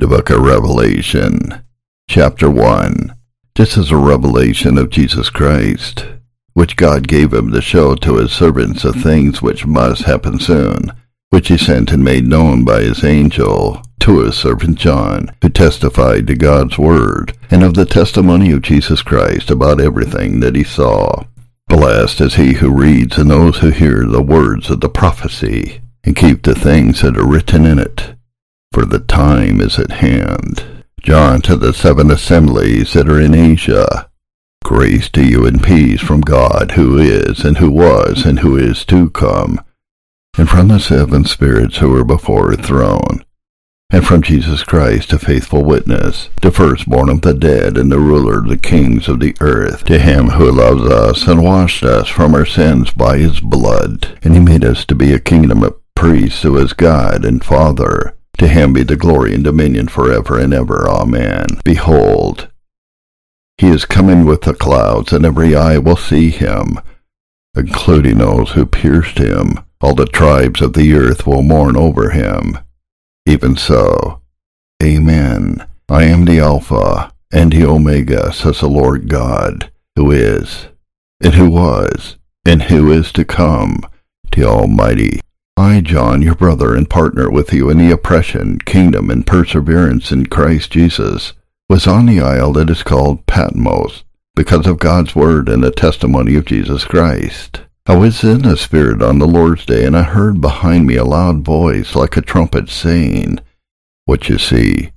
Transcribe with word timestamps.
The 0.00 0.06
Book 0.06 0.30
of 0.30 0.42
Revelation, 0.42 1.60
Chapter 2.08 2.48
1. 2.48 3.16
This 3.56 3.76
is 3.76 3.90
a 3.90 3.96
revelation 3.96 4.78
of 4.78 4.90
Jesus 4.90 5.28
Christ, 5.28 6.06
which 6.52 6.76
God 6.76 7.08
gave 7.08 7.32
him 7.32 7.50
to 7.50 7.60
show 7.60 7.96
to 7.96 8.18
his 8.18 8.30
servants 8.30 8.84
the 8.84 8.92
things 8.92 9.42
which 9.42 9.66
must 9.66 10.04
happen 10.04 10.38
soon, 10.38 10.92
which 11.30 11.48
he 11.48 11.58
sent 11.58 11.90
and 11.90 12.04
made 12.04 12.28
known 12.28 12.64
by 12.64 12.82
his 12.82 13.02
angel 13.02 13.82
to 13.98 14.20
his 14.20 14.36
servant 14.36 14.78
John, 14.78 15.32
who 15.42 15.48
testified 15.48 16.28
to 16.28 16.36
God's 16.36 16.78
word 16.78 17.36
and 17.50 17.64
of 17.64 17.74
the 17.74 17.84
testimony 17.84 18.52
of 18.52 18.62
Jesus 18.62 19.02
Christ 19.02 19.50
about 19.50 19.80
everything 19.80 20.38
that 20.38 20.54
he 20.54 20.62
saw. 20.62 21.24
Blessed 21.66 22.20
is 22.20 22.34
he 22.36 22.52
who 22.52 22.70
reads 22.70 23.18
and 23.18 23.28
those 23.28 23.58
who 23.58 23.70
hear 23.70 24.06
the 24.06 24.22
words 24.22 24.70
of 24.70 24.80
the 24.80 24.88
prophecy, 24.88 25.80
and 26.04 26.14
keep 26.14 26.44
the 26.44 26.54
things 26.54 27.02
that 27.02 27.16
are 27.16 27.26
written 27.26 27.66
in 27.66 27.80
it 27.80 28.14
for 28.78 28.84
the 28.84 29.00
time 29.00 29.60
is 29.60 29.76
at 29.76 29.90
hand. 29.90 30.84
John 31.00 31.40
to 31.42 31.56
the 31.56 31.72
seven 31.72 32.12
assemblies 32.12 32.92
that 32.92 33.08
are 33.08 33.20
in 33.20 33.34
Asia. 33.34 34.08
Grace 34.62 35.08
to 35.10 35.24
you 35.24 35.46
and 35.46 35.60
peace 35.60 36.00
from 36.00 36.20
God 36.20 36.72
who 36.76 36.96
is, 36.96 37.44
and 37.44 37.58
who 37.58 37.72
was, 37.72 38.24
and 38.24 38.38
who 38.38 38.56
is 38.56 38.84
to 38.84 39.10
come, 39.10 39.60
and 40.36 40.48
from 40.48 40.68
the 40.68 40.78
seven 40.78 41.24
spirits 41.24 41.78
who 41.78 41.92
are 41.96 42.04
before 42.04 42.52
his 42.52 42.64
throne, 42.64 43.24
and 43.90 44.06
from 44.06 44.22
Jesus 44.22 44.62
Christ, 44.62 45.12
a 45.12 45.18
faithful 45.18 45.64
witness, 45.64 46.28
the 46.40 46.52
firstborn 46.52 47.08
of 47.08 47.22
the 47.22 47.34
dead, 47.34 47.76
and 47.76 47.90
the 47.90 47.98
ruler 47.98 48.38
of 48.38 48.46
the 48.46 48.56
kings 48.56 49.08
of 49.08 49.18
the 49.18 49.34
earth, 49.40 49.82
to 49.86 49.98
him 49.98 50.28
who 50.28 50.52
loves 50.52 50.84
us 50.84 51.26
and 51.26 51.42
washed 51.42 51.82
us 51.82 52.06
from 52.06 52.32
our 52.32 52.46
sins 52.46 52.92
by 52.92 53.18
his 53.18 53.40
blood, 53.40 54.16
and 54.22 54.34
he 54.34 54.40
made 54.40 54.64
us 54.64 54.84
to 54.84 54.94
be 54.94 55.12
a 55.12 55.18
kingdom 55.18 55.64
of 55.64 55.74
priests 55.96 56.42
to 56.42 56.54
his 56.54 56.74
God 56.74 57.24
and 57.24 57.44
Father. 57.44 58.14
To 58.38 58.48
him 58.48 58.72
be 58.72 58.82
the 58.82 58.96
glory 58.96 59.34
and 59.34 59.44
dominion 59.44 59.88
forever 59.88 60.38
and 60.38 60.54
ever. 60.54 60.88
Amen. 60.88 61.46
Behold, 61.64 62.48
he 63.58 63.68
is 63.68 63.84
coming 63.84 64.24
with 64.24 64.42
the 64.42 64.54
clouds, 64.54 65.12
and 65.12 65.26
every 65.26 65.56
eye 65.56 65.78
will 65.78 65.96
see 65.96 66.30
him, 66.30 66.80
including 67.56 68.18
those 68.18 68.52
who 68.52 68.64
pierced 68.64 69.18
him. 69.18 69.58
All 69.80 69.94
the 69.94 70.06
tribes 70.06 70.60
of 70.60 70.72
the 70.72 70.94
earth 70.94 71.26
will 71.26 71.42
mourn 71.42 71.76
over 71.76 72.10
him. 72.10 72.58
Even 73.26 73.56
so, 73.56 74.22
Amen. 74.82 75.66
I 75.88 76.04
am 76.04 76.24
the 76.24 76.38
Alpha 76.38 77.12
and 77.32 77.52
the 77.52 77.64
Omega, 77.64 78.32
says 78.32 78.60
the 78.60 78.68
Lord 78.68 79.08
God, 79.08 79.70
who 79.96 80.12
is, 80.12 80.68
and 81.20 81.34
who 81.34 81.50
was, 81.50 82.16
and 82.46 82.62
who 82.62 82.92
is 82.92 83.10
to 83.12 83.24
come, 83.24 83.80
the 84.32 84.44
Almighty. 84.44 85.20
I, 85.58 85.80
John, 85.80 86.22
your 86.22 86.36
brother 86.36 86.76
and 86.76 86.88
partner 86.88 87.28
with 87.28 87.52
you 87.52 87.68
in 87.68 87.78
the 87.78 87.90
oppression, 87.90 88.60
kingdom, 88.60 89.10
and 89.10 89.26
perseverance 89.26 90.12
in 90.12 90.26
Christ 90.26 90.70
Jesus, 90.70 91.32
was 91.68 91.84
on 91.84 92.06
the 92.06 92.20
isle 92.20 92.52
that 92.52 92.70
is 92.70 92.84
called 92.84 93.26
Patmos, 93.26 94.04
because 94.36 94.68
of 94.68 94.78
God's 94.78 95.16
word 95.16 95.48
and 95.48 95.64
the 95.64 95.72
testimony 95.72 96.36
of 96.36 96.44
Jesus 96.44 96.84
Christ. 96.84 97.62
I 97.86 97.96
was 97.96 98.22
in 98.22 98.42
the 98.42 98.56
Spirit 98.56 99.02
on 99.02 99.18
the 99.18 99.26
Lord's 99.26 99.66
day, 99.66 99.84
and 99.84 99.96
I 99.96 100.04
heard 100.04 100.40
behind 100.40 100.86
me 100.86 100.94
a 100.94 101.04
loud 101.04 101.44
voice 101.44 101.96
like 101.96 102.16
a 102.16 102.22
trumpet 102.22 102.68
saying, 102.68 103.40
What 104.04 104.28
you 104.28 104.38
see, 104.38 104.92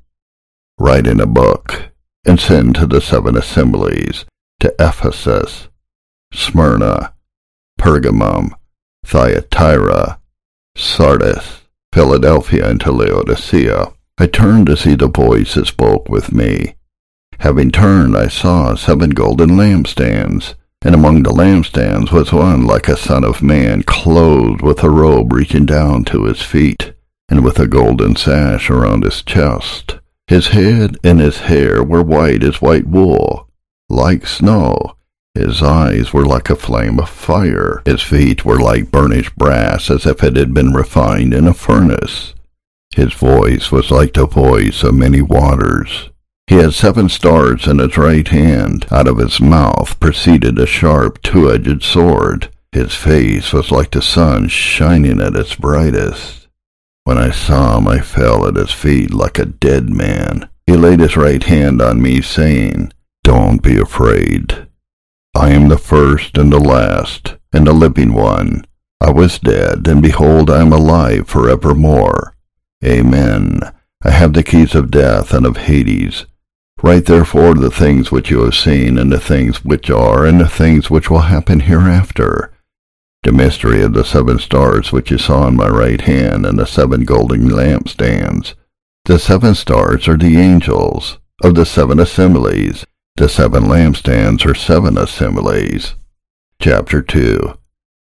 write 0.78 1.08
in 1.08 1.20
a 1.20 1.26
book, 1.26 1.90
and 2.24 2.40
send 2.40 2.76
to 2.76 2.86
the 2.86 3.02
seven 3.02 3.36
assemblies, 3.36 4.26
to 4.60 4.76
Ephesus, 4.78 5.70
Smyrna, 6.32 7.16
Pergamum, 7.80 8.52
Thyatira, 9.04 10.21
Sardis, 10.76 11.62
Philadelphia, 11.94 12.70
and 12.70 12.80
to 12.82 12.92
Laodicea. 12.92 13.94
I 14.18 14.28
turned 14.28 14.68
to 14.68 14.78
see 14.78 14.96
the 14.96 15.08
voice 15.08 15.56
that 15.56 15.68
spoke 15.68 16.10
with 16.10 16.32
me. 16.32 16.76
Having 17.40 17.72
turned, 17.72 18.16
I 18.16 18.28
saw 18.28 18.76
seven 18.76 19.12
golden 19.12 19.52
lampstands, 19.52 20.54
and 20.84 20.94
among 20.94 21.24
the 21.24 21.32
lampstands 21.32 22.12
was 22.12 22.32
one 22.32 22.66
like 22.66 22.88
a 22.88 22.96
son 22.96 23.24
of 23.24 23.42
man, 23.42 23.84
clothed 23.84 24.62
with 24.62 24.84
a 24.84 24.90
robe 24.90 25.34
reaching 25.34 25.66
down 25.66 26.06
to 26.06 26.26
his 26.26 26.42
feet, 26.42 26.94
and 27.30 27.44
with 27.44 27.60
a 27.60 27.68
golden 27.68 28.16
sash 28.16 28.70
around 28.70 29.04
his 29.04 29.24
chest. 29.24 29.98
His 30.28 30.50
head 30.50 30.98
and 31.04 31.20
his 31.20 31.40
hair 31.40 31.84
were 31.84 32.04
white 32.04 32.44
as 32.44 32.62
white 32.62 32.88
wool, 32.88 33.50
like 33.90 34.28
snow, 34.28 34.96
his 35.34 35.64
eyes 35.64 36.12
were 36.12 36.26
like 36.26 36.50
a 36.50 36.56
flame 36.56 37.00
of 37.00 37.10
fire. 37.10 37.82
His 37.86 38.02
feet 38.02 38.44
were 38.44 38.60
like 38.60 38.92
burnished 38.92 39.36
brass, 39.38 39.90
as 39.90 40.06
if 40.06 40.24
it 40.24 40.36
had 40.36 40.54
been 40.54 40.74
refined 40.74 41.34
in 41.34 41.48
a 41.48 41.54
furnace. 41.54 42.34
His 42.94 43.14
voice 43.14 43.72
was 43.72 43.92
like 43.92 44.14
the 44.14 44.26
voice 44.26 44.84
of 44.84 44.94
many 44.94 45.22
waters. 45.22 46.10
He 46.48 46.56
had 46.56 46.74
seven 46.74 47.08
stars 47.08 47.66
in 47.66 47.80
his 47.80 47.98
right 47.98 48.28
hand. 48.28 48.86
Out 48.92 49.08
of 49.08 49.20
his 49.20 49.40
mouth 49.40 49.98
proceeded 50.02 50.60
a 50.60 50.66
sharp 50.66 51.22
two-edged 51.22 51.82
sword. 51.82 52.50
His 52.74 52.94
face 52.94 53.54
was 53.54 53.72
like 53.72 53.92
the 53.92 54.02
sun 54.02 54.50
shining 54.50 55.22
at 55.22 55.36
its 55.36 55.56
brightest. 55.56 56.50
When 57.06 57.18
I 57.18 57.32
saw 57.32 57.78
him, 57.78 57.88
I 57.88 58.00
fell 58.00 58.46
at 58.48 58.58
his 58.58 58.72
feet 58.72 59.14
like 59.14 59.40
a 59.40 59.46
dead 59.46 59.90
man. 59.90 60.50
He 60.68 60.74
laid 60.74 61.00
his 61.00 61.16
right 61.16 61.42
hand 61.42 61.82
on 61.82 62.02
me, 62.02 62.22
saying, 62.22 62.92
Don't 63.24 63.64
be 63.64 63.78
afraid. 63.78 64.68
I 65.34 65.52
am 65.52 65.70
the 65.70 65.78
first 65.78 66.38
and 66.38 66.52
the 66.52 66.60
last, 66.60 67.36
and 67.54 67.66
the 67.66 67.74
living 67.74 68.14
one. 68.14 68.66
I 69.00 69.12
was 69.12 69.40
dead, 69.40 69.88
and 69.88 70.02
behold, 70.02 70.50
I 70.50 70.62
am 70.62 70.74
alive 70.74 71.28
for 71.28 71.50
evermore. 71.50 72.36
Amen. 72.84 73.62
I 74.04 74.12
have 74.12 74.34
the 74.34 74.44
keys 74.44 74.76
of 74.76 74.92
death 74.92 75.34
and 75.34 75.46
of 75.46 75.58
Hades. 75.58 76.26
Write 76.84 77.06
therefore 77.06 77.54
the 77.54 77.72
things 77.72 78.12
which 78.12 78.30
you 78.30 78.42
have 78.42 78.56
seen, 78.56 78.98
and 78.98 79.12
the 79.12 79.20
things 79.20 79.64
which 79.64 79.90
are, 79.90 80.26
and 80.26 80.42
the 80.42 80.50
things 80.50 80.90
which 80.90 81.10
will 81.10 81.20
happen 81.20 81.62
hereafter. 81.62 82.52
The 83.24 83.32
mystery 83.32 83.82
of 83.84 83.94
the 83.94 84.04
seven 84.04 84.38
stars 84.40 84.92
which 84.92 85.12
you 85.12 85.18
saw 85.18 85.48
in 85.48 85.56
my 85.56 85.70
right 85.70 86.02
hand, 86.02 86.46
and 86.46 86.60
the 86.60 86.66
seven 86.66 87.06
golden 87.06 87.48
lampstands. 87.50 88.56
The 89.06 89.18
seven 89.18 89.56
stars 89.56 90.08
are 90.08 90.18
the 90.18 90.38
angels 90.38 91.20
of 91.44 91.56
the 91.56 91.66
seven 91.66 92.00
assemblies, 92.00 92.86
the 93.18 93.28
seven 93.28 93.66
lampstands 93.66 94.46
are 94.46 94.56
seven 94.56 94.98
assemblies. 94.98 95.96
Chapter 96.62 97.02
2 97.02 97.58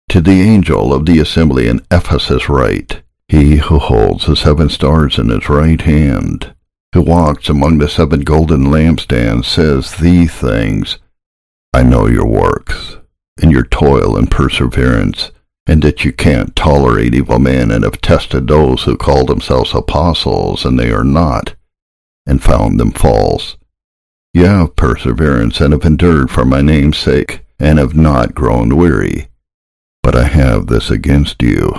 To 0.09 0.21
the 0.21 0.41
angel 0.41 0.95
of 0.95 1.05
the 1.05 1.19
assembly 1.19 1.69
in 1.69 1.85
Ephesus 1.91 2.49
write, 2.49 3.03
He 3.29 3.57
who 3.57 3.79
holds 3.79 4.27
the 4.27 4.35
seven 4.35 4.71
stars 4.71 5.19
in 5.19 5.29
his 5.29 5.49
right 5.49 5.81
hand, 5.81 6.55
who 6.95 7.03
walks 7.03 7.49
among 7.51 7.79
the 7.79 7.89
seven 7.89 8.21
golden 8.21 8.65
lampstands, 8.65 9.45
says 9.45 9.95
these 9.97 10.33
things, 10.33 10.99
I 11.75 11.83
know 11.83 12.07
your 12.07 12.27
works, 12.27 12.97
and 13.43 13.53
your 13.53 13.65
toil 13.65 14.17
and 14.17 14.31
perseverance, 14.31 15.33
and 15.67 15.83
that 15.83 16.05
you 16.05 16.13
can't 16.13 16.57
tolerate 16.57 17.15
evil 17.15 17.39
men, 17.39 17.71
and 17.71 17.85
have 17.85 18.01
tested 18.01 18.49
those 18.49 18.85
who 18.85 18.97
call 18.97 19.27
themselves 19.27 19.75
apostles, 19.75 20.65
and 20.65 20.79
they 20.79 20.91
are 20.91 21.05
not, 21.05 21.55
and 22.27 22.43
found 22.43 22.81
them 22.81 22.91
false 22.91 23.57
you 24.35 24.45
have 24.45 24.77
perseverance 24.77 25.61
and 25.61 25.73
have 25.73 25.85
endured 25.85 26.31
for 26.31 26.45
my 26.45 26.61
name's 26.61 26.99
sake, 26.99 27.41
and 27.61 27.79
have 27.79 27.95
not 27.95 28.35
grown 28.35 28.77
weary. 28.77 29.29
But 30.03 30.17
I 30.17 30.25
have 30.25 30.67
this 30.67 30.91
against 30.91 31.41
you, 31.41 31.73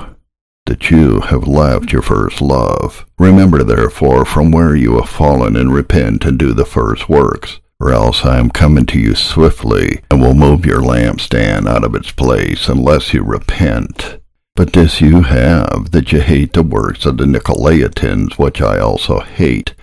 that 0.65 0.89
you 0.89 1.19
have 1.19 1.47
left 1.47 1.91
your 1.91 2.01
first 2.01 2.41
love. 2.41 3.05
Remember 3.19 3.61
therefore 3.61 4.23
from 4.25 4.51
where 4.51 4.75
you 4.75 4.95
have 4.95 5.09
fallen, 5.09 5.57
and 5.57 5.73
repent 5.73 6.23
and 6.23 6.39
do 6.39 6.53
the 6.53 6.65
first 6.65 7.09
works, 7.09 7.59
or 7.77 7.91
else 7.91 8.23
I 8.25 8.39
am 8.39 8.49
coming 8.49 8.85
to 8.87 8.99
you 8.99 9.15
swiftly, 9.15 10.01
and 10.09 10.21
will 10.21 10.33
move 10.33 10.65
your 10.65 10.79
lampstand 10.79 11.67
out 11.67 11.83
of 11.83 11.93
its 11.93 12.11
place, 12.11 12.69
unless 12.69 13.13
you 13.13 13.21
repent. 13.21 14.17
But 14.55 14.71
this 14.71 15.01
you 15.01 15.23
have, 15.23 15.91
that 15.91 16.13
you 16.13 16.21
hate 16.21 16.53
the 16.53 16.63
works 16.63 17.05
of 17.05 17.17
the 17.17 17.25
Nicolaitans, 17.25 18.39
which 18.39 18.61
I 18.61 18.79
also 18.79 19.19
hate. 19.19 19.75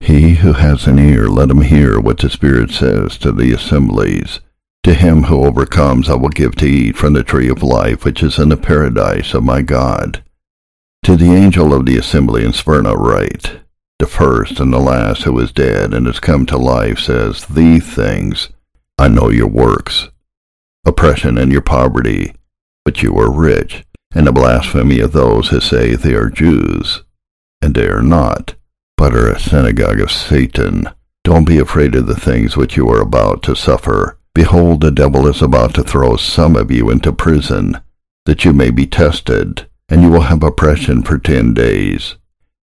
He 0.00 0.36
who 0.36 0.54
has 0.54 0.86
an 0.86 0.98
ear, 0.98 1.28
let 1.28 1.50
him 1.50 1.62
hear 1.62 2.00
what 2.00 2.18
the 2.18 2.30
Spirit 2.30 2.70
says 2.70 3.18
to 3.18 3.32
the 3.32 3.52
assemblies. 3.52 4.40
To 4.84 4.94
him 4.94 5.24
who 5.24 5.44
overcomes 5.44 6.08
I 6.08 6.14
will 6.14 6.28
give 6.28 6.54
to 6.56 6.66
eat 6.66 6.96
from 6.96 7.12
the 7.12 7.24
tree 7.24 7.48
of 7.48 7.62
life 7.62 8.04
which 8.04 8.22
is 8.22 8.38
in 8.38 8.48
the 8.48 8.56
paradise 8.56 9.34
of 9.34 9.44
my 9.44 9.60
God. 9.60 10.22
To 11.04 11.16
the 11.16 11.32
angel 11.34 11.74
of 11.74 11.84
the 11.84 11.98
assembly 11.98 12.44
in 12.44 12.52
Smyrna 12.52 12.94
write, 12.94 13.60
The 13.98 14.06
first 14.06 14.60
and 14.60 14.72
the 14.72 14.78
last 14.78 15.24
who 15.24 15.38
is 15.40 15.52
dead 15.52 15.92
and 15.92 16.06
has 16.06 16.20
come 16.20 16.46
to 16.46 16.56
life 16.56 17.00
says 17.00 17.44
these 17.46 17.84
things, 17.84 18.48
I 18.96 19.08
know 19.08 19.28
your 19.30 19.48
works, 19.48 20.08
oppression 20.86 21.38
and 21.38 21.52
your 21.52 21.60
poverty, 21.60 22.34
but 22.84 23.02
you 23.02 23.18
are 23.18 23.30
rich, 23.30 23.84
and 24.14 24.26
the 24.26 24.32
blasphemy 24.32 25.00
of 25.00 25.12
those 25.12 25.48
who 25.48 25.60
say 25.60 25.94
they 25.94 26.14
are 26.14 26.30
Jews, 26.30 27.02
and 27.60 27.74
they 27.74 27.88
are 27.88 28.02
not 28.02 28.54
but 28.98 29.14
are 29.14 29.30
a 29.30 29.38
synagogue 29.38 30.00
of 30.00 30.10
Satan. 30.10 30.88
Don't 31.22 31.46
be 31.46 31.58
afraid 31.58 31.94
of 31.94 32.08
the 32.08 32.16
things 32.16 32.56
which 32.56 32.76
you 32.76 32.88
are 32.90 33.00
about 33.00 33.42
to 33.44 33.54
suffer. 33.54 34.18
Behold, 34.34 34.80
the 34.80 34.90
devil 34.90 35.26
is 35.28 35.40
about 35.40 35.72
to 35.74 35.84
throw 35.84 36.16
some 36.16 36.56
of 36.56 36.70
you 36.70 36.90
into 36.90 37.12
prison, 37.12 37.80
that 38.26 38.44
you 38.44 38.52
may 38.52 38.70
be 38.70 38.86
tested, 38.86 39.68
and 39.88 40.02
you 40.02 40.10
will 40.10 40.22
have 40.22 40.42
oppression 40.42 41.02
for 41.02 41.16
ten 41.16 41.54
days. 41.54 42.16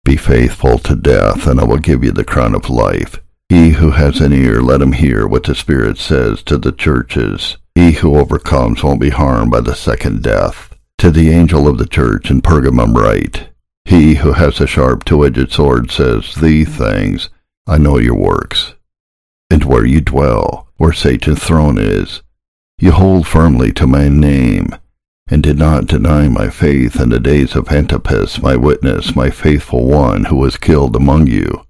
Be 0.03 0.17
faithful 0.17 0.79
to 0.79 0.95
death, 0.95 1.45
and 1.45 1.59
I 1.59 1.65
will 1.65 1.77
give 1.77 2.03
you 2.03 2.11
the 2.11 2.25
crown 2.25 2.55
of 2.55 2.69
life. 2.69 3.21
He 3.47 3.69
who 3.69 3.91
has 3.91 4.19
an 4.19 4.33
ear, 4.33 4.59
let 4.59 4.81
him 4.81 4.93
hear 4.93 5.27
what 5.27 5.43
the 5.43 5.53
Spirit 5.53 5.99
says 5.99 6.41
to 6.43 6.57
the 6.57 6.71
churches. 6.71 7.57
He 7.75 7.91
who 7.91 8.17
overcomes 8.17 8.83
won't 8.83 8.99
be 8.99 9.11
harmed 9.11 9.51
by 9.51 9.61
the 9.61 9.75
second 9.75 10.23
death. 10.23 10.75
To 10.97 11.11
the 11.11 11.29
angel 11.29 11.67
of 11.67 11.77
the 11.77 11.87
church 11.87 12.31
in 12.31 12.41
Pergamum 12.41 12.95
write, 12.95 13.49
He 13.85 14.15
who 14.15 14.33
has 14.33 14.59
a 14.59 14.67
sharp 14.67 15.03
two-edged 15.03 15.51
sword 15.51 15.91
says 15.91 16.35
these 16.35 16.69
things, 16.69 17.29
I 17.67 17.77
know 17.77 17.97
your 17.97 18.15
works, 18.15 18.75
and 19.49 19.63
where 19.63 19.85
you 19.85 20.01
dwell, 20.01 20.67
where 20.77 20.93
Satan's 20.93 21.43
throne 21.43 21.77
is. 21.77 22.21
You 22.77 22.91
hold 22.91 23.27
firmly 23.27 23.71
to 23.73 23.87
my 23.87 24.09
name, 24.09 24.69
and 25.27 25.43
did 25.43 25.57
not 25.57 25.87
deny 25.87 26.27
my 26.27 26.49
faith 26.49 26.99
in 26.99 27.09
the 27.09 27.19
days 27.19 27.55
of 27.55 27.71
Antipas, 27.71 28.41
my 28.41 28.55
witness, 28.55 29.15
my 29.15 29.29
faithful 29.29 29.85
one, 29.85 30.25
who 30.25 30.35
was 30.35 30.57
killed 30.57 30.95
among 30.95 31.27
you, 31.27 31.65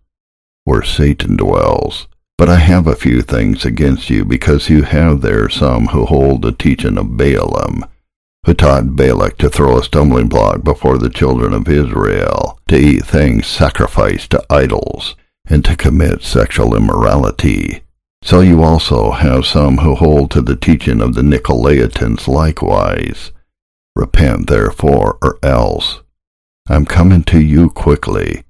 where 0.63 0.81
Satan 0.81 1.35
dwells. 1.35 2.07
But 2.37 2.49
I 2.49 2.55
have 2.55 2.87
a 2.87 2.95
few 2.95 3.21
things 3.21 3.65
against 3.65 4.09
you, 4.09 4.25
because 4.25 4.69
you 4.69 4.83
have 4.83 5.21
there 5.21 5.49
some 5.49 5.87
who 5.87 6.05
hold 6.05 6.41
the 6.41 6.51
teaching 6.51 6.97
of 6.97 7.15
Balaam, 7.15 7.85
who 8.45 8.53
taught 8.53 8.95
Balak 8.95 9.37
to 9.37 9.49
throw 9.49 9.77
a 9.77 9.83
stumbling 9.83 10.27
block 10.27 10.63
before 10.63 10.97
the 10.97 11.09
children 11.09 11.53
of 11.53 11.69
Israel, 11.69 12.59
to 12.67 12.77
eat 12.77 13.05
things 13.05 13.47
sacrificed 13.47 14.31
to 14.31 14.45
idols, 14.49 15.15
and 15.45 15.63
to 15.65 15.75
commit 15.75 16.23
sexual 16.23 16.75
immorality. 16.75 17.83
So 18.21 18.39
you 18.39 18.63
also 18.63 19.11
have 19.11 19.45
some 19.45 19.77
who 19.77 19.95
hold 19.95 20.31
to 20.31 20.41
the 20.41 20.55
teaching 20.55 21.01
of 21.01 21.13
the 21.13 21.21
Nicolaitans 21.21 22.27
likewise. 22.27 23.31
Repent 23.95 24.47
therefore, 24.47 25.17
or 25.21 25.37
else. 25.43 25.99
I'm 26.69 26.85
coming 26.85 27.23
to 27.25 27.41
you 27.41 27.69
quickly, 27.69 28.43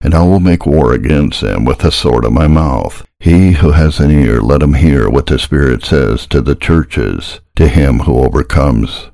and 0.00 0.14
I 0.14 0.22
will 0.22 0.40
make 0.40 0.64
war 0.64 0.94
against 0.94 1.42
them 1.42 1.66
with 1.66 1.78
the 1.80 1.92
sword 1.92 2.24
of 2.24 2.32
my 2.32 2.46
mouth. 2.46 3.06
He 3.20 3.52
who 3.52 3.72
has 3.72 4.00
an 4.00 4.10
ear, 4.10 4.40
let 4.40 4.62
him 4.62 4.74
hear 4.74 5.10
what 5.10 5.26
the 5.26 5.38
Spirit 5.38 5.84
says 5.84 6.26
to 6.28 6.40
the 6.40 6.54
churches. 6.54 7.40
To 7.56 7.68
him 7.68 8.00
who 8.00 8.20
overcomes, 8.20 9.10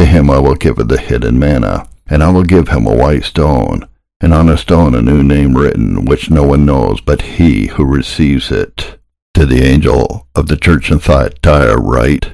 to 0.00 0.06
him 0.06 0.30
I 0.30 0.38
will 0.38 0.54
give 0.54 0.76
the 0.76 0.96
hidden 0.96 1.38
manna, 1.38 1.86
and 2.06 2.22
I 2.22 2.30
will 2.30 2.42
give 2.42 2.68
him 2.68 2.86
a 2.86 2.94
white 2.94 3.22
stone, 3.22 3.86
and 4.18 4.32
on 4.32 4.48
a 4.48 4.56
stone 4.56 4.94
a 4.94 5.02
new 5.02 5.22
name 5.22 5.54
written, 5.54 6.06
which 6.06 6.30
no 6.30 6.42
one 6.42 6.64
knows 6.64 7.02
but 7.02 7.20
he 7.20 7.66
who 7.66 7.84
receives 7.84 8.50
it. 8.50 8.98
To 9.34 9.44
the 9.44 9.62
angel 9.62 10.26
of 10.34 10.46
the 10.48 10.56
church 10.56 10.90
in 10.90 11.00
Thyatira 11.00 11.78
write, 11.78 12.32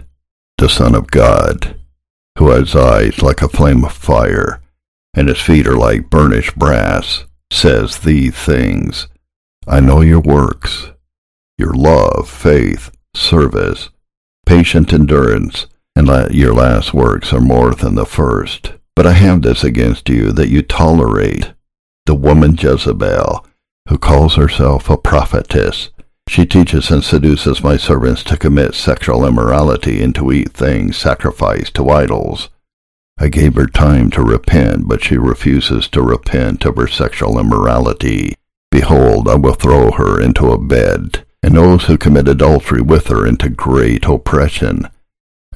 The 0.58 0.68
Son 0.68 0.94
of 0.94 1.08
God, 1.08 1.76
who 2.38 2.50
has 2.50 2.76
eyes 2.76 3.20
like 3.20 3.42
a 3.42 3.48
flame 3.48 3.84
of 3.84 3.92
fire, 3.92 4.62
and 5.12 5.28
his 5.28 5.40
feet 5.40 5.66
are 5.66 5.76
like 5.76 6.08
burnished 6.08 6.56
brass, 6.56 7.24
says 7.50 7.98
these 7.98 8.36
things. 8.36 9.08
I 9.66 9.80
know 9.80 10.02
your 10.02 10.20
works, 10.20 10.90
your 11.58 11.74
love, 11.74 12.30
faith, 12.30 12.92
service, 13.12 13.90
patient 14.46 14.92
endurance, 14.92 15.66
and 15.96 16.30
your 16.32 16.52
last 16.52 16.92
works 16.92 17.32
are 17.32 17.40
more 17.40 17.74
than 17.74 17.94
the 17.94 18.06
first. 18.06 18.74
But 18.94 19.06
I 19.06 19.12
have 19.12 19.42
this 19.42 19.64
against 19.64 20.08
you, 20.08 20.30
that 20.32 20.50
you 20.50 20.62
tolerate 20.62 21.52
the 22.04 22.14
woman 22.14 22.54
Jezebel, 22.56 23.46
who 23.88 23.98
calls 23.98 24.36
herself 24.36 24.90
a 24.90 24.98
prophetess. 24.98 25.90
She 26.28 26.44
teaches 26.44 26.90
and 26.90 27.02
seduces 27.02 27.62
my 27.62 27.76
servants 27.76 28.22
to 28.24 28.36
commit 28.36 28.74
sexual 28.74 29.26
immorality 29.26 30.02
and 30.02 30.14
to 30.16 30.32
eat 30.32 30.52
things 30.52 30.96
sacrificed 30.96 31.74
to 31.74 31.88
idols. 31.88 32.50
I 33.18 33.28
gave 33.28 33.54
her 33.54 33.66
time 33.66 34.10
to 34.10 34.22
repent, 34.22 34.88
but 34.88 35.02
she 35.02 35.16
refuses 35.16 35.88
to 35.88 36.02
repent 36.02 36.66
of 36.66 36.76
her 36.76 36.88
sexual 36.88 37.38
immorality. 37.38 38.34
Behold, 38.70 39.28
I 39.28 39.36
will 39.36 39.54
throw 39.54 39.92
her 39.92 40.20
into 40.20 40.50
a 40.50 40.58
bed, 40.58 41.24
and 41.42 41.56
those 41.56 41.84
who 41.84 41.96
commit 41.96 42.28
adultery 42.28 42.82
with 42.82 43.06
her 43.06 43.26
into 43.26 43.48
great 43.48 44.04
oppression, 44.04 44.88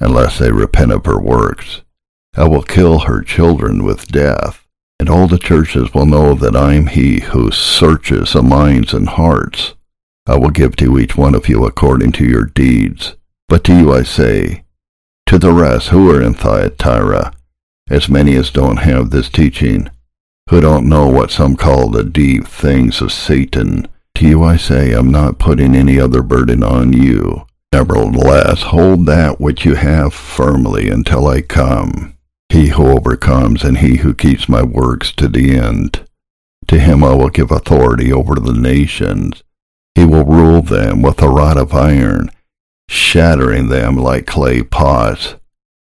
unless 0.01 0.37
they 0.37 0.51
repent 0.51 0.91
of 0.91 1.05
her 1.05 1.19
works. 1.19 1.81
I 2.35 2.47
will 2.49 2.63
kill 2.63 2.99
her 2.99 3.21
children 3.21 3.85
with 3.85 4.09
death 4.09 4.61
and 5.01 5.09
all 5.09 5.27
the 5.27 5.39
churches 5.39 5.95
will 5.95 6.05
know 6.05 6.35
that 6.35 6.55
I 6.55 6.75
am 6.75 6.85
he 6.85 7.21
who 7.21 7.49
searches 7.49 8.33
the 8.33 8.43
minds 8.43 8.93
and 8.93 9.09
hearts. 9.09 9.73
I 10.27 10.37
will 10.37 10.51
give 10.51 10.75
to 10.75 10.99
each 10.99 11.17
one 11.17 11.33
of 11.33 11.49
you 11.49 11.65
according 11.65 12.11
to 12.11 12.23
your 12.23 12.45
deeds. 12.45 13.15
But 13.47 13.63
to 13.63 13.75
you 13.75 13.91
I 13.91 14.03
say, 14.03 14.63
to 15.25 15.39
the 15.39 15.53
rest 15.53 15.87
who 15.87 16.11
are 16.11 16.21
in 16.21 16.35
Thyatira, 16.35 17.33
as 17.89 18.09
many 18.09 18.35
as 18.35 18.51
don't 18.51 18.77
have 18.77 19.09
this 19.09 19.27
teaching, 19.27 19.89
who 20.51 20.61
don't 20.61 20.87
know 20.87 21.07
what 21.07 21.31
some 21.31 21.55
call 21.55 21.89
the 21.89 22.03
deep 22.03 22.45
things 22.45 23.01
of 23.01 23.11
Satan, 23.11 23.87
to 24.13 24.27
you 24.27 24.43
I 24.43 24.55
say, 24.55 24.93
I'm 24.93 25.09
not 25.09 25.39
putting 25.39 25.73
any 25.73 25.99
other 25.99 26.21
burden 26.21 26.63
on 26.63 26.93
you. 26.93 27.47
Nevertheless, 27.81 28.61
hold 28.61 29.07
that 29.07 29.41
which 29.41 29.65
you 29.65 29.73
have 29.73 30.13
firmly 30.13 30.87
until 30.91 31.25
I 31.25 31.41
come. 31.41 32.15
He 32.47 32.67
who 32.67 32.85
overcomes 32.85 33.63
and 33.63 33.79
he 33.79 33.97
who 33.97 34.13
keeps 34.13 34.47
my 34.47 34.61
works 34.61 35.11
to 35.13 35.27
the 35.27 35.57
end. 35.57 36.05
To 36.67 36.79
him 36.79 37.03
I 37.03 37.15
will 37.15 37.29
give 37.29 37.49
authority 37.49 38.13
over 38.13 38.35
the 38.35 38.53
nations. 38.53 39.41
He 39.95 40.05
will 40.05 40.25
rule 40.25 40.61
them 40.61 41.01
with 41.01 41.23
a 41.23 41.27
rod 41.27 41.57
of 41.57 41.73
iron, 41.73 42.29
shattering 42.87 43.69
them 43.69 43.95
like 43.95 44.27
clay 44.27 44.61
pots, 44.61 45.33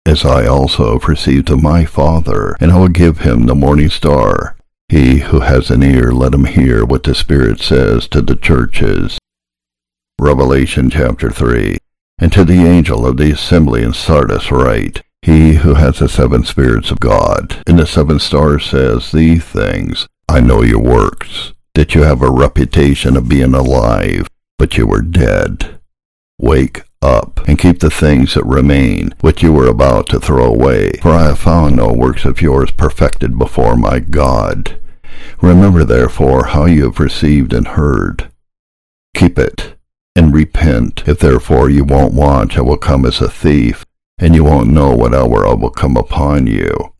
as 0.06 0.24
I 0.24 0.46
also 0.46 0.92
have 0.92 1.08
received 1.08 1.50
of 1.50 1.60
my 1.60 1.84
Father, 1.84 2.56
and 2.60 2.70
I 2.70 2.78
will 2.78 2.88
give 2.90 3.18
him 3.18 3.46
the 3.46 3.56
morning 3.56 3.90
star. 3.90 4.56
He 4.88 5.18
who 5.18 5.40
has 5.40 5.68
an 5.68 5.82
ear, 5.82 6.12
let 6.12 6.32
him 6.32 6.44
hear 6.44 6.84
what 6.84 7.02
the 7.02 7.14
Spirit 7.16 7.58
says 7.58 8.06
to 8.08 8.22
the 8.22 8.36
churches. 8.36 9.18
Revelation 10.20 10.90
chapter 10.90 11.32
3 11.32 11.78
And 12.18 12.32
to 12.32 12.44
the 12.44 12.66
angel 12.66 13.06
of 13.06 13.16
the 13.16 13.30
assembly 13.30 13.82
in 13.82 13.92
Sardis 13.92 14.50
write, 14.50 15.02
he 15.22 15.54
who 15.54 15.74
has 15.74 15.98
the 15.98 16.08
seven 16.08 16.44
spirits 16.44 16.90
of 16.90 17.00
God 17.00 17.62
and 17.66 17.78
the 17.78 17.86
seven 17.86 18.18
stars 18.18 18.66
says 18.66 19.12
these 19.12 19.44
things, 19.44 20.06
I 20.28 20.40
know 20.40 20.62
your 20.62 20.82
works, 20.82 21.52
that 21.74 21.94
you 21.94 22.02
have 22.02 22.22
a 22.22 22.30
reputation 22.30 23.16
of 23.16 23.28
being 23.28 23.54
alive, 23.54 24.28
but 24.58 24.76
you 24.76 24.86
were 24.86 25.02
dead. 25.02 25.78
Wake 26.40 26.82
up, 27.02 27.40
and 27.48 27.58
keep 27.58 27.78
the 27.80 27.90
things 27.90 28.34
that 28.34 28.44
remain, 28.44 29.14
which 29.20 29.42
you 29.42 29.52
were 29.52 29.68
about 29.68 30.08
to 30.08 30.20
throw 30.20 30.46
away, 30.46 30.90
for 31.00 31.12
I 31.12 31.24
have 31.26 31.38
found 31.38 31.76
no 31.76 31.92
works 31.92 32.24
of 32.24 32.42
yours 32.42 32.70
perfected 32.70 33.38
before 33.38 33.76
my 33.76 34.00
God. 34.00 34.78
Remember 35.40 35.84
therefore 35.84 36.46
how 36.46 36.66
you 36.66 36.84
have 36.84 37.00
received 37.00 37.52
and 37.52 37.68
heard. 37.68 38.30
Keep 39.16 39.38
it, 39.38 39.77
and 40.18 40.34
repent. 40.34 41.04
If 41.06 41.20
therefore 41.20 41.70
you 41.70 41.84
won't 41.84 42.12
watch, 42.12 42.58
I 42.58 42.62
will 42.62 42.76
come 42.76 43.06
as 43.06 43.20
a 43.20 43.30
thief, 43.30 43.86
and 44.18 44.34
you 44.34 44.42
won't 44.42 44.68
know 44.68 44.90
what 44.90 45.14
hour 45.14 45.46
I 45.46 45.54
will 45.54 45.70
come 45.70 45.96
upon 45.96 46.48
you. 46.48 46.92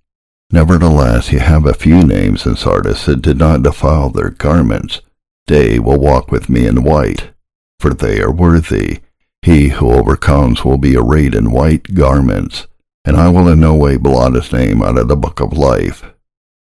Nevertheless, 0.52 1.32
you 1.32 1.40
have 1.40 1.66
a 1.66 1.74
few 1.74 2.04
names 2.04 2.46
in 2.46 2.54
Sardis 2.54 3.06
that 3.06 3.20
did 3.20 3.36
not 3.36 3.64
defile 3.64 4.10
their 4.10 4.30
garments. 4.30 5.00
They 5.48 5.80
will 5.80 5.98
walk 5.98 6.30
with 6.30 6.48
me 6.48 6.64
in 6.64 6.84
white, 6.84 7.32
for 7.80 7.92
they 7.92 8.20
are 8.22 8.30
worthy. 8.30 9.00
He 9.42 9.70
who 9.70 9.90
overcomes 9.90 10.64
will 10.64 10.78
be 10.78 10.96
arrayed 10.96 11.34
in 11.34 11.50
white 11.50 11.94
garments, 11.94 12.68
and 13.04 13.16
I 13.16 13.30
will 13.30 13.48
in 13.48 13.58
no 13.58 13.74
way 13.74 13.96
blot 13.96 14.34
his 14.34 14.52
name 14.52 14.80
out 14.80 14.96
of 14.96 15.08
the 15.08 15.16
book 15.16 15.40
of 15.40 15.52
life. 15.52 16.04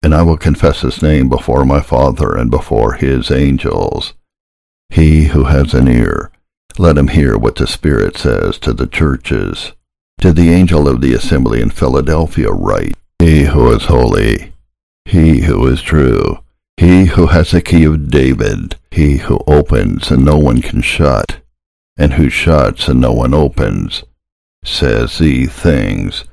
And 0.04 0.14
I 0.14 0.22
will 0.22 0.38
confess 0.38 0.82
his 0.82 1.02
name 1.02 1.30
before 1.30 1.66
my 1.66 1.82
Father 1.82 2.36
and 2.36 2.52
before 2.52 2.94
his 2.94 3.32
angels. 3.32 4.14
He 4.90 5.26
who 5.26 5.46
has 5.46 5.74
an 5.74 5.88
ear, 5.88 6.30
let 6.78 6.98
him 6.98 7.10
hear 7.10 7.38
what 7.38 7.56
the 7.56 7.68
Spirit 7.68 8.18
says 8.18 8.58
to 8.60 8.74
the 8.74 8.88
churches. 8.88 9.74
To 10.22 10.32
the 10.32 10.50
angel 10.50 10.88
of 10.88 11.02
the 11.02 11.14
assembly 11.14 11.62
in 11.62 11.70
Philadelphia 11.70 12.50
write, 12.50 12.96
He 13.20 13.44
who 13.44 13.72
is 13.74 13.86
holy, 13.86 14.54
he 15.06 15.42
who 15.42 15.68
is 15.68 15.82
true, 15.82 16.40
he 16.78 17.06
who 17.06 17.28
has 17.28 17.52
the 17.52 17.62
key 17.62 17.84
of 17.84 18.10
David, 18.10 18.76
he 18.90 19.18
who 19.18 19.40
opens 19.48 20.10
and 20.12 20.26
no 20.26 20.38
one 20.38 20.62
can 20.62 20.82
shut, 20.82 21.42
and 21.98 22.14
who 22.14 22.30
shuts 22.30 22.88
and 22.88 23.00
no 23.00 23.12
one 23.12 23.34
opens, 23.34 24.04
says 24.64 25.18
these 25.18 25.52
things, 25.52 26.24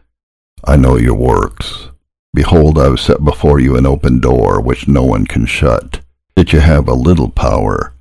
I 0.64 0.76
know 0.76 0.96
your 0.96 1.14
works. 1.14 1.88
Behold, 2.32 2.78
I 2.78 2.84
have 2.84 3.00
set 3.00 3.24
before 3.24 3.58
you 3.58 3.76
an 3.76 3.86
open 3.86 4.20
door 4.20 4.60
which 4.60 4.86
no 4.86 5.02
one 5.02 5.26
can 5.26 5.46
shut, 5.46 6.00
that 6.36 6.52
you 6.52 6.60
have 6.60 6.88
a 6.88 6.94
little 6.94 7.28
power, 7.28 7.92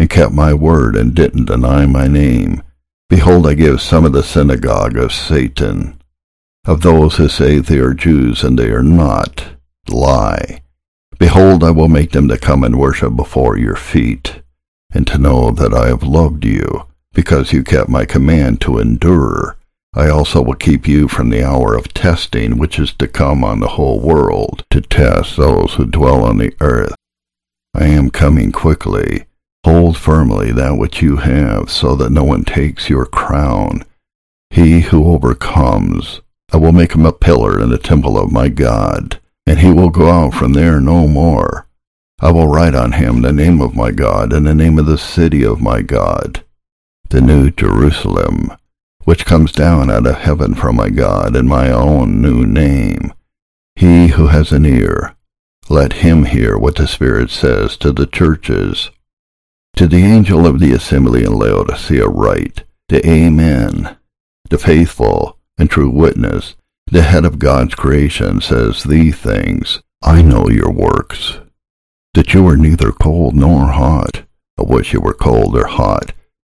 and 0.00 0.08
kept 0.08 0.32
my 0.32 0.54
word 0.54 0.96
and 0.96 1.14
didn't 1.14 1.44
deny 1.44 1.84
my 1.84 2.08
name. 2.08 2.62
Behold, 3.10 3.46
I 3.46 3.52
give 3.52 3.82
some 3.82 4.06
of 4.06 4.14
the 4.14 4.22
synagogue 4.22 4.96
of 4.96 5.12
Satan, 5.12 6.00
of 6.64 6.80
those 6.80 7.16
who 7.16 7.28
say 7.28 7.58
they 7.58 7.76
are 7.80 7.92
Jews 7.92 8.42
and 8.42 8.58
they 8.58 8.70
are 8.70 8.82
not, 8.82 9.48
lie. 9.90 10.62
Behold, 11.18 11.62
I 11.62 11.72
will 11.72 11.88
make 11.88 12.12
them 12.12 12.28
to 12.28 12.38
come 12.38 12.64
and 12.64 12.78
worship 12.78 13.14
before 13.14 13.58
your 13.58 13.76
feet, 13.76 14.40
and 14.90 15.06
to 15.06 15.18
know 15.18 15.50
that 15.50 15.74
I 15.74 15.88
have 15.88 16.02
loved 16.02 16.46
you, 16.46 16.86
because 17.12 17.52
you 17.52 17.62
kept 17.62 17.90
my 17.90 18.06
command 18.06 18.62
to 18.62 18.78
endure. 18.78 19.58
I 19.92 20.08
also 20.08 20.40
will 20.40 20.54
keep 20.54 20.88
you 20.88 21.08
from 21.08 21.28
the 21.28 21.44
hour 21.44 21.74
of 21.74 21.92
testing 21.92 22.56
which 22.56 22.78
is 22.78 22.94
to 22.94 23.06
come 23.06 23.44
on 23.44 23.60
the 23.60 23.74
whole 23.76 24.00
world, 24.00 24.64
to 24.70 24.80
test 24.80 25.36
those 25.36 25.74
who 25.74 25.84
dwell 25.84 26.24
on 26.24 26.38
the 26.38 26.54
earth. 26.60 26.94
I 27.74 27.88
am 27.88 28.08
coming 28.08 28.50
quickly. 28.50 29.26
Hold 29.64 29.96
firmly 29.96 30.52
that 30.52 30.78
which 30.78 31.02
you 31.02 31.16
have, 31.16 31.70
so 31.70 31.94
that 31.96 32.12
no 32.12 32.24
one 32.24 32.44
takes 32.44 32.88
your 32.88 33.04
crown. 33.04 33.84
He 34.48 34.80
who 34.80 35.12
overcomes, 35.12 36.22
I 36.52 36.56
will 36.56 36.72
make 36.72 36.94
him 36.94 37.04
a 37.04 37.12
pillar 37.12 37.60
in 37.60 37.68
the 37.68 37.78
temple 37.78 38.18
of 38.18 38.32
my 38.32 38.48
God, 38.48 39.20
and 39.46 39.58
he 39.58 39.70
will 39.70 39.90
go 39.90 40.10
out 40.10 40.34
from 40.34 40.54
there 40.54 40.80
no 40.80 41.06
more. 41.06 41.66
I 42.20 42.32
will 42.32 42.46
write 42.46 42.74
on 42.74 42.92
him 42.92 43.22
the 43.22 43.32
name 43.32 43.60
of 43.60 43.74
my 43.74 43.90
God 43.90 44.32
and 44.32 44.46
the 44.46 44.54
name 44.54 44.78
of 44.78 44.86
the 44.86 44.98
city 44.98 45.44
of 45.44 45.60
my 45.60 45.82
God, 45.82 46.44
the 47.08 47.20
new 47.20 47.50
Jerusalem, 47.50 48.52
which 49.04 49.26
comes 49.26 49.52
down 49.52 49.90
out 49.90 50.06
of 50.06 50.16
heaven 50.16 50.54
from 50.54 50.76
my 50.76 50.90
God, 50.90 51.36
and 51.36 51.48
my 51.48 51.70
own 51.70 52.20
new 52.20 52.46
name. 52.46 53.12
He 53.76 54.08
who 54.08 54.26
has 54.28 54.52
an 54.52 54.66
ear, 54.66 55.16
let 55.68 55.94
him 55.94 56.24
hear 56.24 56.58
what 56.58 56.76
the 56.76 56.86
Spirit 56.86 57.30
says 57.30 57.76
to 57.78 57.92
the 57.92 58.06
churches. 58.06 58.90
To 59.80 59.86
the 59.86 60.04
angel 60.04 60.46
of 60.46 60.60
the 60.60 60.74
assembly 60.74 61.24
in 61.24 61.32
Laodicea 61.32 62.06
write, 62.06 62.64
the 62.90 63.00
Amen, 63.08 63.96
the 64.50 64.58
faithful 64.58 65.38
and 65.56 65.70
true 65.70 65.88
witness, 65.88 66.54
the 66.88 67.00
head 67.00 67.24
of 67.24 67.38
God's 67.38 67.74
creation 67.76 68.42
says 68.42 68.84
these 68.84 69.16
things, 69.16 69.80
I 70.02 70.20
know 70.20 70.50
your 70.50 70.70
works, 70.70 71.38
that 72.12 72.34
you 72.34 72.46
are 72.46 72.58
neither 72.58 72.92
cold 72.92 73.34
nor 73.34 73.68
hot. 73.68 74.24
I 74.58 74.64
wish 74.64 74.92
you 74.92 75.00
were 75.00 75.14
cold 75.14 75.56
or 75.56 75.66
hot. 75.66 76.12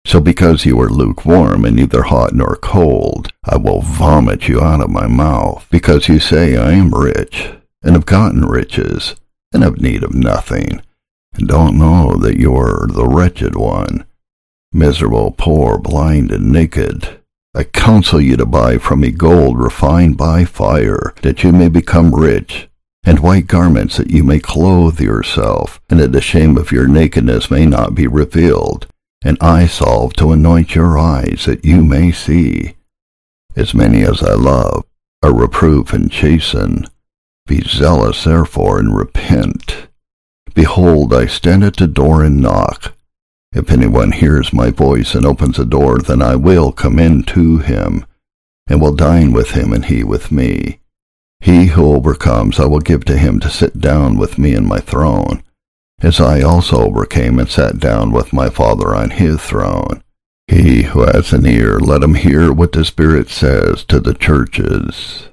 So 0.04 0.20
because 0.20 0.66
you 0.66 0.82
are 0.82 0.90
lukewarm 0.90 1.64
and 1.64 1.76
neither 1.76 2.02
hot 2.02 2.34
nor 2.34 2.56
cold, 2.56 3.32
I 3.46 3.58
will 3.58 3.82
vomit 3.82 4.48
you 4.48 4.62
out 4.62 4.82
of 4.82 4.90
my 4.90 5.06
mouth, 5.06 5.68
because 5.70 6.10
you 6.10 6.18
say, 6.18 6.58
I 6.58 6.72
am 6.72 6.90
rich, 6.90 7.52
and 7.84 7.94
have 7.94 8.08
gotten 8.08 8.46
riches, 8.46 9.16
and 9.54 9.62
have 9.62 9.80
need 9.80 10.04
of 10.04 10.16
nothing, 10.16 10.82
don't 11.38 11.78
know 11.78 12.16
that 12.18 12.38
you 12.38 12.56
are 12.56 12.88
the 12.88 13.08
wretched 13.08 13.56
one, 13.56 14.06
miserable, 14.72 15.32
poor, 15.32 15.78
blind, 15.78 16.32
and 16.32 16.52
naked. 16.52 17.20
I 17.54 17.64
counsel 17.64 18.22
you 18.22 18.38
to 18.38 18.46
buy 18.46 18.78
from 18.78 19.02
me 19.02 19.12
gold 19.12 19.60
refined 19.60 20.18
by 20.18 20.46
fire, 20.46 21.14
that 21.22 21.44
you 21.44 21.52
may 21.52 21.70
become 21.70 22.16
rich, 22.16 22.70
and 23.04 23.20
white 23.20 23.48
garments 23.48 23.98
that 23.98 24.12
you 24.12 24.24
may 24.24 24.40
clothe 24.40 25.00
yourself, 25.00 25.82
and 25.90 26.00
that 26.00 26.12
the 26.12 26.22
shame 26.22 26.58
of 26.58 26.72
your 26.72 26.88
nakedness 26.88 27.52
may 27.52 27.66
not 27.66 27.96
be 27.96 28.08
revealed 28.08 28.88
and 29.24 29.38
eye 29.40 29.68
salve 29.68 30.14
to 30.14 30.32
anoint 30.32 30.76
your 30.76 30.98
eyes 30.98 31.46
that 31.46 31.64
you 31.64 31.84
may 31.84 32.12
see. 32.12 32.76
As 33.56 33.74
many 33.74 34.04
as 34.04 34.24
I 34.24 34.34
love, 34.34 34.86
I 35.22 35.28
reprove 35.28 35.94
and 35.94 36.12
chasten. 36.12 36.88
Be 37.46 37.62
zealous 37.62 38.24
therefore 38.24 38.80
and 38.80 38.96
repent. 38.96 39.88
Behold, 40.54 41.14
I 41.14 41.26
stand 41.28 41.64
at 41.64 41.78
the 41.78 41.88
door 41.88 42.24
and 42.24 42.42
knock. 42.42 42.94
If 43.54 43.72
anyone 43.72 44.12
hears 44.12 44.54
my 44.54 44.72
voice 44.72 45.14
and 45.16 45.26
opens 45.26 45.58
the 45.58 45.66
door, 45.66 46.00
then 46.00 46.22
I 46.22 46.36
will 46.36 46.72
come 46.72 47.00
in 47.00 47.24
to 47.24 47.58
him, 47.58 48.06
and 48.68 48.80
will 48.80 48.96
dine 48.96 49.34
with 49.34 49.52
him 49.52 49.74
and 49.74 49.86
he 49.86 50.04
with 50.04 50.32
me. 50.32 50.80
He 51.42 51.68
who 51.68 51.94
overcomes 51.94 52.60
I 52.60 52.66
will 52.66 52.80
give 52.80 53.04
to 53.06 53.18
him 53.18 53.40
to 53.40 53.50
sit 53.50 53.80
down 53.80 54.18
with 54.18 54.38
me 54.38 54.54
in 54.54 54.68
my 54.68 54.80
throne, 54.80 55.44
as 56.02 56.20
I 56.20 56.42
also 56.42 56.82
overcame 56.86 57.40
and 57.40 57.50
sat 57.50 57.80
down 57.80 58.12
with 58.12 58.32
my 58.32 58.50
Father 58.50 58.96
on 58.96 59.10
his 59.10 59.42
throne. 59.42 60.04
He 60.48 60.84
who 60.84 61.04
has 61.04 61.34
an 61.34 61.46
ear, 61.46 61.80
let 61.80 62.04
him 62.04 62.16
hear 62.16 62.52
what 62.52 62.74
the 62.74 62.86
Spirit 62.86 63.30
says 63.30 63.84
to 63.86 64.00
the 64.00 64.14
churches. 64.14 65.30